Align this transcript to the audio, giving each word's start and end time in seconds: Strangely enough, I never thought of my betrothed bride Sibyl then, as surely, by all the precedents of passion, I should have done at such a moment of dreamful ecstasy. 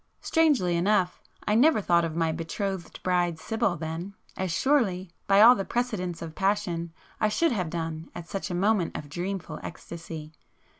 Strangely 0.21 0.75
enough, 0.75 1.21
I 1.47 1.53
never 1.53 1.79
thought 1.79 2.03
of 2.03 2.15
my 2.15 2.31
betrothed 2.31 2.99
bride 3.03 3.37
Sibyl 3.37 3.77
then, 3.77 4.15
as 4.35 4.51
surely, 4.51 5.11
by 5.27 5.41
all 5.41 5.53
the 5.53 5.63
precedents 5.63 6.23
of 6.23 6.33
passion, 6.33 6.91
I 7.19 7.27
should 7.29 7.51
have 7.51 7.69
done 7.69 8.09
at 8.15 8.27
such 8.27 8.49
a 8.49 8.55
moment 8.55 8.97
of 8.97 9.09
dreamful 9.09 9.59
ecstasy. 9.61 10.33